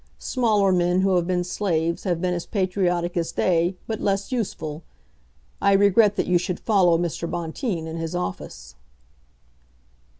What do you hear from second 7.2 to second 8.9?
Bonteen in his office."